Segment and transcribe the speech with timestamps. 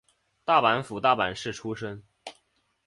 [0.43, 2.01] 大阪府大阪市出身。